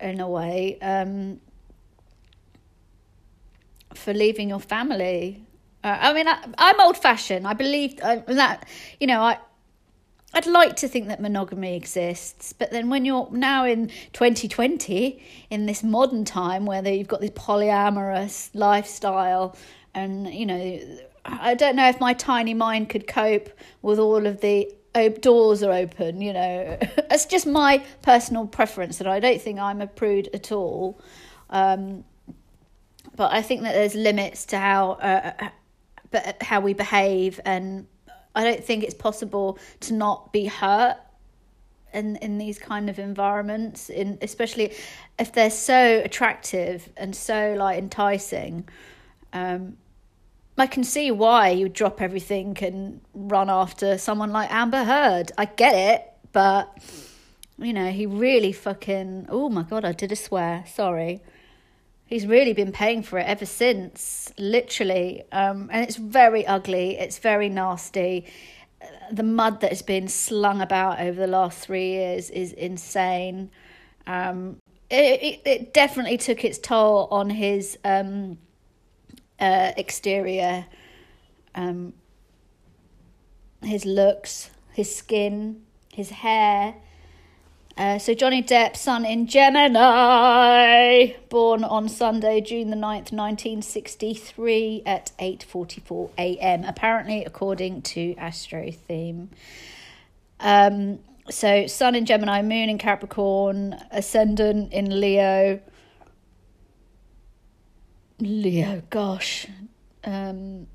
[0.00, 1.40] in a way, um,
[3.94, 5.46] for leaving your family
[5.84, 7.46] uh, I mean, I, am old fashioned.
[7.46, 8.68] I believe uh, that,
[9.00, 9.38] you know, I.
[10.34, 15.66] I'd like to think that monogamy exists, but then when you're now in 2020, in
[15.66, 19.56] this modern time where you've got this polyamorous lifestyle,
[19.94, 20.80] and you know,
[21.24, 23.48] I don't know if my tiny mind could cope
[23.80, 24.70] with all of the
[25.20, 26.20] doors are open.
[26.20, 26.78] You know,
[27.10, 31.00] it's just my personal preference, and I don't think I'm a prude at all.
[31.48, 32.04] Um,
[33.16, 35.48] but I think that there's limits to how uh,
[36.10, 37.86] but how we behave and
[38.38, 40.96] I don't think it's possible to not be hurt
[41.92, 44.72] in in these kind of environments in especially
[45.18, 48.68] if they're so attractive and so like enticing
[49.32, 49.76] um
[50.56, 55.30] I can see why you drop everything and run after someone like Amber Heard.
[55.38, 56.76] I get it, but
[57.58, 60.64] you know, he really fucking oh my god, I did a swear.
[60.66, 61.22] Sorry
[62.08, 65.22] he's really been paying for it ever since, literally.
[65.30, 66.98] Um, and it's very ugly.
[66.98, 68.26] It's very nasty.
[69.12, 73.50] The mud that has been slung about over the last three years is insane.
[74.06, 74.56] Um,
[74.90, 78.38] it, it, it definitely took its toll on his um,
[79.38, 80.64] uh, exterior,
[81.54, 81.92] um,
[83.62, 85.62] his looks, his skin,
[85.92, 86.74] his hair.
[87.78, 95.12] Uh, so Johnny Depp, sun in Gemini, born on Sunday, June the 9th, 1963 at
[95.20, 99.28] 8.44 a.m., apparently according to Astrotheme.
[100.40, 100.98] Um,
[101.30, 105.60] so sun in Gemini, moon in Capricorn, ascendant in Leo.
[108.18, 109.46] Leo, gosh.
[110.02, 110.66] Um,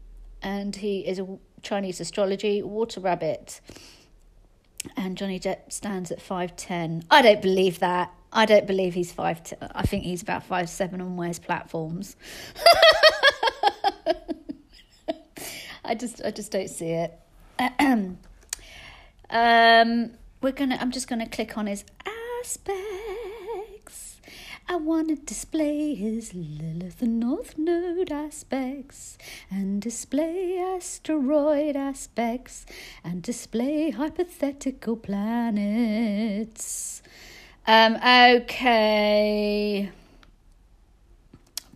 [0.41, 1.27] and he is a
[1.61, 3.59] Chinese astrology water rabbit
[4.95, 7.05] and Johnny Depp stands at 5'10.
[7.09, 8.13] I don't believe that.
[8.31, 9.71] I don't believe he's 5'10.
[9.75, 12.15] I think he's about 5'7 and wears platforms.
[15.85, 17.19] I just I just don't see it.
[19.29, 20.11] um
[20.41, 21.83] we're gonna I'm just gonna click on his
[22.41, 23.12] aspects.
[24.67, 29.17] I want to display his Lilith and North Node aspects,
[29.51, 32.65] and display asteroid aspects,
[33.03, 37.01] and display hypothetical planets.
[37.67, 39.91] Um, okay.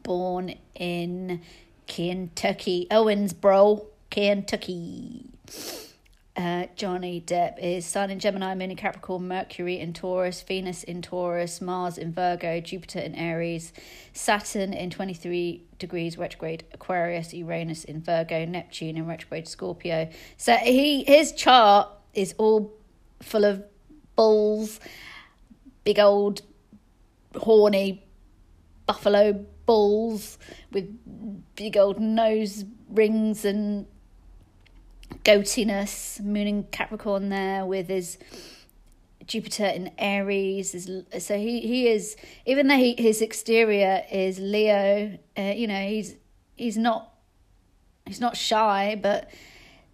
[0.04, 1.42] Born in
[1.88, 5.26] Kentucky, Owensboro, Kentucky.
[6.38, 11.02] Uh, Johnny Depp is Sun in Gemini, Moon in Capricorn, Mercury in Taurus, Venus in
[11.02, 13.74] Taurus, Mars in Virgo, Jupiter in Aries,
[14.14, 20.10] Saturn in 23 degrees retrograde Aquarius, Uranus in Virgo, Neptune in retrograde Scorpio.
[20.38, 22.72] So he his chart is all
[23.20, 23.64] full of
[24.16, 24.80] bulls,
[25.86, 26.44] big old
[27.36, 28.06] horny
[28.86, 30.38] buffalo bulls
[30.72, 30.88] with
[31.56, 33.88] big old nose rings and
[35.24, 38.18] goatiness, moon in Capricorn there with his
[39.26, 40.74] Jupiter in Aries.
[40.74, 45.82] Is, so he, he is, even though he, his exterior is Leo, uh, you know,
[45.82, 46.16] he's
[46.56, 47.14] he's not
[48.06, 49.30] he's not shy, but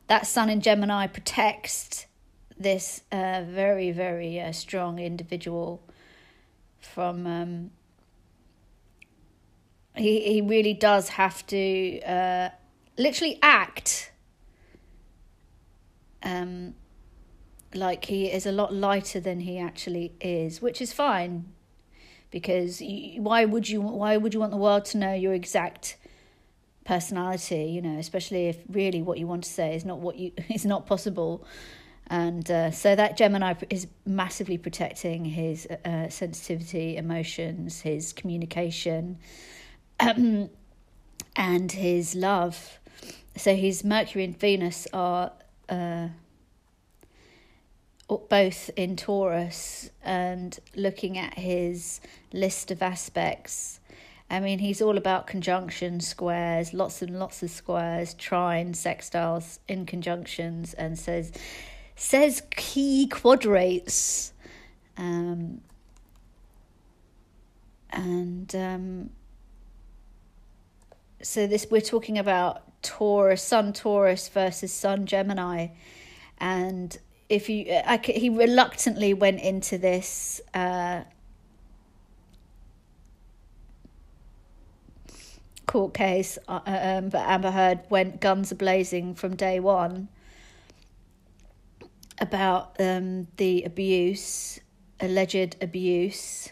[0.07, 2.05] that Sun in Gemini protects
[2.57, 5.81] this uh, very very uh, strong individual
[6.79, 7.27] from.
[7.27, 7.71] Um,
[9.95, 12.49] he he really does have to uh,
[12.97, 14.11] literally act
[16.23, 16.75] um,
[17.73, 21.45] like he is a lot lighter than he actually is, which is fine,
[22.31, 25.97] because you, why would you why would you want the world to know your exact
[26.85, 27.65] personality?
[27.65, 30.65] You know, especially if really what you want to say is not what you is
[30.65, 31.45] not possible.
[32.07, 39.19] And uh, so that Gemini is massively protecting his uh, sensitivity, emotions, his communication,
[39.99, 40.49] um,
[41.35, 42.79] and his love.
[43.37, 45.31] So his Mercury and Venus are
[45.69, 46.09] uh,
[48.29, 52.01] both in Taurus and looking at his
[52.31, 53.79] list of aspects.
[54.29, 59.85] I mean, he's all about conjunction squares, lots and lots of squares, trines, sextiles, in
[59.85, 61.31] conjunctions, and says
[61.95, 64.33] says key quadrates.
[64.97, 65.61] Um,
[67.91, 69.09] and um,
[71.21, 75.67] so this we're talking about Taurus, Sun Taurus versus Sun Gemini,
[76.37, 76.97] and
[77.29, 80.41] if you, I, he reluctantly went into this.
[80.53, 81.01] Uh,
[85.65, 90.07] court case, uh, um, but Amber Heard went guns a blazing from day one
[92.19, 94.59] about um, the abuse,
[94.99, 96.49] alleged abuse,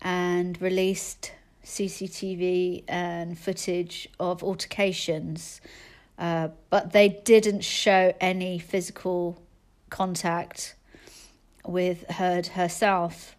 [0.00, 1.32] and released
[1.64, 5.60] CCTV and footage of altercations,
[6.18, 9.40] uh, but they didn't show any physical
[9.90, 10.74] contact
[11.64, 13.36] with Heard herself.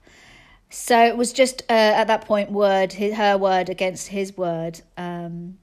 [0.69, 4.81] So it was just uh, at that point word her word against his word.
[4.97, 5.59] Um,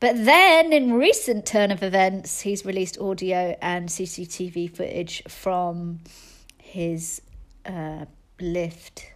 [0.00, 6.00] but then, in recent turn of events, he's released audio and CCTV footage from
[6.56, 7.20] his
[7.66, 8.06] uh,
[8.40, 9.12] lift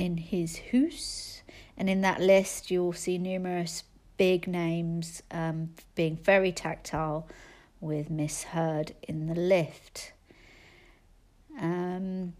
[0.00, 1.42] in his house.
[1.76, 3.84] And in that list, you'll see numerous
[4.16, 7.28] big names um, being very tactile
[7.80, 10.12] with Miss Heard in the lift.
[11.60, 12.32] Um,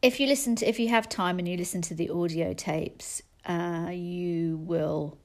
[0.00, 3.20] if you listen to, if you have time and you listen to the audio tapes,
[3.44, 5.18] uh, you will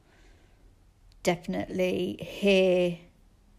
[1.21, 2.97] definitely hear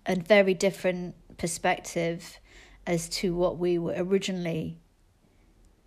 [0.06, 2.40] a very different perspective
[2.84, 4.78] as to what we were originally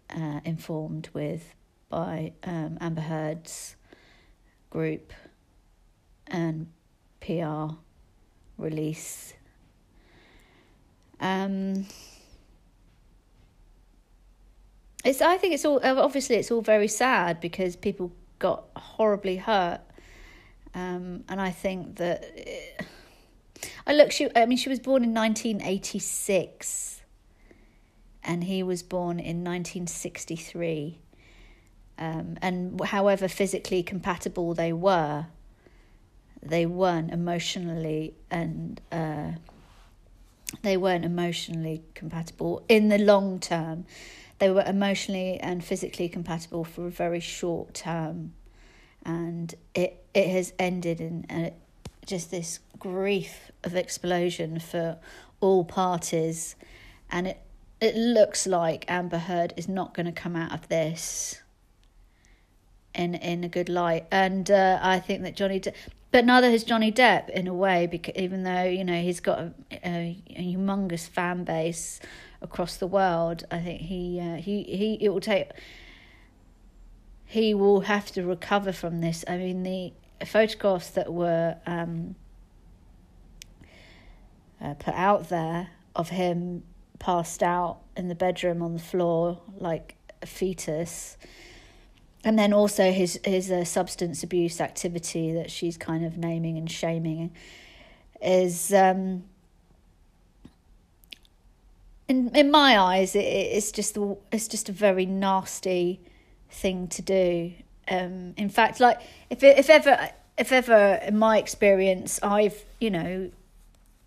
[0.10, 1.54] uh, informed with
[1.90, 3.76] by um, Amber Heard's
[4.70, 5.14] group
[6.28, 6.68] and
[7.22, 7.76] PR
[8.58, 9.34] release.
[11.20, 11.88] Um,
[15.04, 15.22] it's.
[15.22, 15.80] I think it's all.
[15.84, 19.82] Obviously, it's all very sad because people got horribly hurt,
[20.74, 22.24] um, and I think that.
[22.36, 22.86] It,
[23.88, 24.12] I look.
[24.12, 24.30] She.
[24.36, 27.02] I mean, she was born in nineteen eighty six,
[28.24, 31.00] and he was born in nineteen sixty three.
[32.00, 35.28] Um, and however physically compatible they were,
[36.42, 39.32] they weren't emotionally and uh,
[40.62, 43.86] they weren't emotionally compatible in the long term.
[44.40, 48.34] They were emotionally and physically compatible for a very short term,
[49.04, 51.50] and it it has ended in uh,
[52.06, 55.00] just this grief of explosion for
[55.42, 56.56] all parties,
[57.10, 57.42] and it
[57.82, 61.42] it looks like Amber Heard is not going to come out of this
[62.94, 64.06] in in a good light.
[64.12, 65.74] And uh, I think that Johnny, De-
[66.12, 69.40] but neither has Johnny Depp in a way, because even though you know he's got
[69.40, 72.00] a, a, a humongous fan base
[72.42, 75.52] across the world, I think he uh, he he it will take
[77.26, 79.26] he will have to recover from this.
[79.28, 79.92] I mean, the
[80.26, 82.16] photographs that were um,
[84.62, 86.64] uh, put out there of him
[87.00, 91.18] passed out in the bedroom on the floor like a fetus
[92.28, 96.70] and then also his his uh, substance abuse activity that she's kind of naming and
[96.70, 97.32] shaming
[98.22, 99.24] is um,
[102.10, 106.02] in in my eyes it, it's just the, it's just a very nasty
[106.50, 107.54] thing to do.
[107.90, 109.00] Um, in fact like
[109.30, 113.32] if if ever if ever in my experience I've you know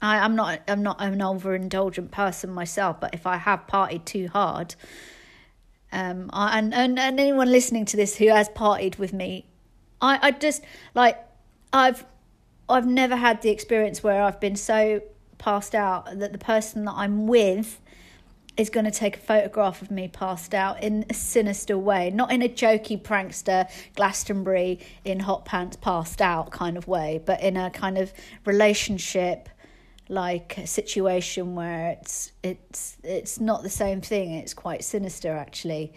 [0.02, 4.28] I, I'm not I'm not an overindulgent person myself, but if I have partied too
[4.28, 4.74] hard,
[5.92, 9.46] um, I, and, and and anyone listening to this who has partied with me,
[10.00, 10.62] I, I just
[10.94, 11.18] like
[11.72, 12.04] I've
[12.68, 15.02] I've never had the experience where I've been so
[15.38, 17.80] passed out that the person that I'm with
[18.56, 22.30] is going to take a photograph of me passed out in a sinister way, not
[22.30, 27.56] in a jokey prankster Glastonbury in hot pants passed out kind of way, but in
[27.56, 28.12] a kind of
[28.44, 29.48] relationship
[30.10, 34.32] like a situation where it's it's it's not the same thing.
[34.32, 35.94] It's quite sinister actually.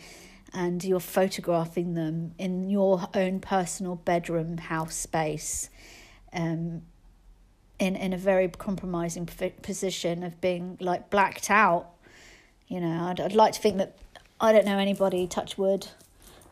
[0.53, 5.71] And you're photographing them in your own personal bedroom house space
[6.31, 6.83] um,
[7.79, 11.89] in in a very compromising position of being like blacked out.
[12.67, 13.97] You know I'd, I'd like to think that
[14.39, 15.87] I don't know anybody touch wood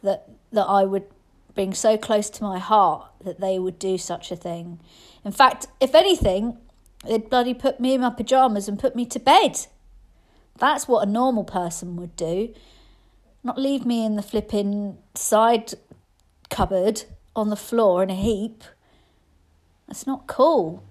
[0.02, 1.06] that that I would
[1.54, 4.80] bring so close to my heart that they would do such a thing.
[5.24, 6.58] In fact if anything
[7.06, 9.66] They'd bloody put me in my pyjamas and put me to bed.
[10.58, 12.54] That's what a normal person would do.
[13.44, 15.74] Not leave me in the flipping side
[16.50, 17.04] cupboard
[17.36, 18.64] on the floor in a heap.
[19.88, 20.84] That's not cool.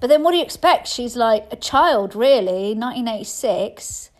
[0.00, 0.88] But then what do you expect?
[0.88, 4.10] She's like a child, really, 1986.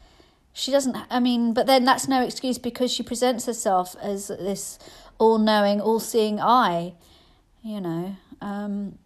[0.52, 4.78] She doesn't, I mean, but then that's no excuse because she presents herself as this
[5.18, 6.94] all knowing, all seeing eye,
[7.62, 8.16] you know.
[8.40, 8.98] Um,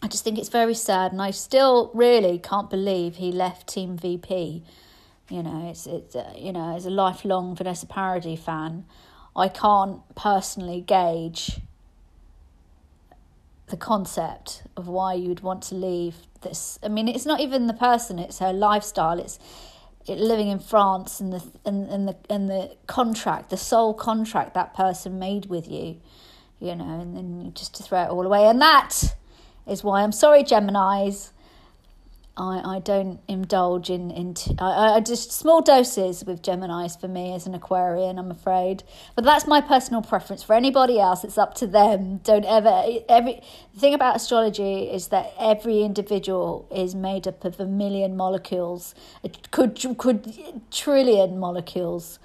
[0.00, 3.96] I just think it's very sad, and I still really can't believe he left Team
[3.96, 4.62] VP.
[5.28, 8.84] You know, it's it's uh, you know, as a lifelong Vanessa Paradis fan,
[9.34, 11.60] I can't personally gauge
[13.66, 16.78] the concept of why you'd want to leave this.
[16.82, 19.18] I mean, it's not even the person; it's her lifestyle.
[19.18, 19.40] It's
[20.06, 24.54] it, living in France and the and, and the and the contract, the sole contract
[24.54, 26.00] that person made with you.
[26.60, 29.14] You know, and then just to throw it all away, and that
[29.68, 31.30] is why I'm sorry, Geminis.
[32.38, 37.08] I, I don't indulge in, in t- I, I just small doses with Geminis for
[37.08, 38.84] me as an Aquarian, I'm afraid.
[39.16, 40.44] But that's my personal preference.
[40.44, 42.18] For anybody else, it's up to them.
[42.18, 43.42] Don't ever every
[43.74, 48.94] the thing about astrology is that every individual is made up of a million molecules,
[49.24, 52.20] it could could trillion molecules,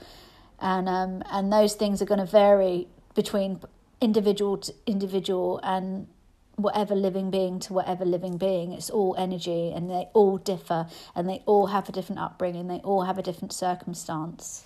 [0.60, 3.60] and um and those things are going to vary between
[4.00, 6.08] individual to individual and
[6.56, 8.72] whatever living being to whatever living being.
[8.72, 12.80] It's all energy and they all differ and they all have a different upbringing, they
[12.80, 14.66] all have a different circumstance.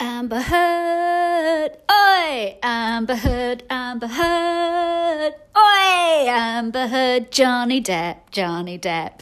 [0.00, 2.58] Amber Heard, oi!
[2.62, 6.28] Amber Heard, Amber Heard, oi!
[6.28, 9.20] Amber Heard, Johnny Depp, Johnny Depp.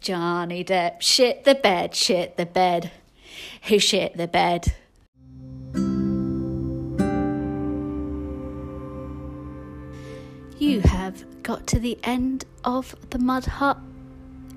[0.00, 2.90] Johnny Depp, shit the bed, shit the bed.
[3.68, 4.74] Who shit the bed?
[10.62, 13.76] You have got to the end of the Mud Hut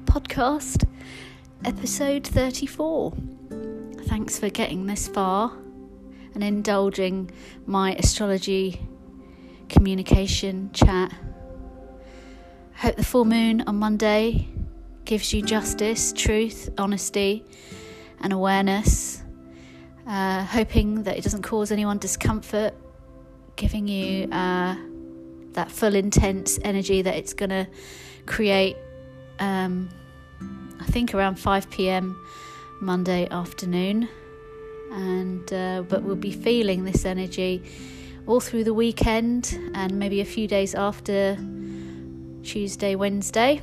[0.05, 0.87] podcast,
[1.63, 3.11] episode 34.
[4.03, 5.51] Thanks for getting this far
[6.35, 7.31] and indulging
[7.65, 8.87] my astrology
[9.67, 11.11] communication chat.
[12.75, 14.47] Hope the full moon on Monday
[15.05, 17.43] gives you justice, truth, honesty,
[18.21, 19.23] and awareness.
[20.05, 22.75] Uh, hoping that it doesn't cause anyone discomfort,
[23.55, 24.29] giving you.
[24.31, 24.75] Uh,
[25.55, 27.67] that full intense energy that it's going to
[28.25, 28.77] create.
[29.39, 29.89] Um,
[30.79, 32.15] I think around 5 p.m.
[32.81, 34.07] Monday afternoon,
[34.91, 37.63] and uh, but we'll be feeling this energy
[38.27, 41.35] all through the weekend and maybe a few days after
[42.43, 43.61] Tuesday, Wednesday.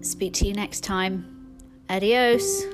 [0.00, 1.56] Speak to you next time.
[1.88, 2.64] Adios.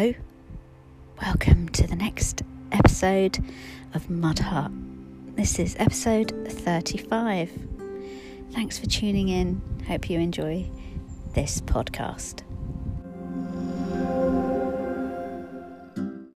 [0.00, 0.14] Hello,
[1.20, 2.40] welcome to the next
[2.72, 3.38] episode
[3.92, 4.70] of Mud Hut.
[5.36, 7.50] This is episode 35.
[8.50, 9.60] Thanks for tuning in.
[9.86, 10.70] Hope you enjoy
[11.34, 12.44] this podcast.